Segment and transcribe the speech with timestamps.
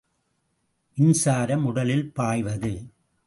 [0.95, 2.73] மின்சாரம் உடலில் பாய்வது.